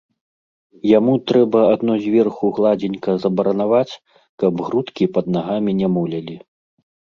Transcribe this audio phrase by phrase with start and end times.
[0.91, 3.93] Яму трэба адно зверху гладзенька забаранаваць,
[4.43, 6.35] каб грудкі пад нагамі не мулялі.